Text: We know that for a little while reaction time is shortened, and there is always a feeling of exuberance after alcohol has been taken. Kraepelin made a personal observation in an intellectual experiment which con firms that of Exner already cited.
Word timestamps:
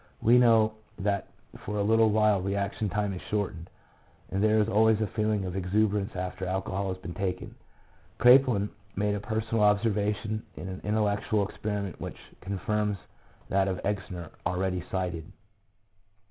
We 0.19 0.39
know 0.39 0.73
that 0.97 1.27
for 1.59 1.77
a 1.77 1.83
little 1.83 2.09
while 2.09 2.41
reaction 2.41 2.89
time 2.89 3.13
is 3.13 3.21
shortened, 3.29 3.69
and 4.31 4.41
there 4.43 4.57
is 4.59 4.67
always 4.67 4.99
a 4.99 5.05
feeling 5.05 5.45
of 5.45 5.55
exuberance 5.55 6.15
after 6.15 6.43
alcohol 6.47 6.87
has 6.91 6.97
been 7.03 7.13
taken. 7.13 7.53
Kraepelin 8.17 8.69
made 8.95 9.13
a 9.13 9.19
personal 9.19 9.61
observation 9.63 10.41
in 10.55 10.67
an 10.67 10.81
intellectual 10.83 11.47
experiment 11.47 12.01
which 12.01 12.17
con 12.41 12.57
firms 12.65 12.97
that 13.49 13.67
of 13.67 13.77
Exner 13.83 14.31
already 14.43 14.83
cited. 14.89 15.31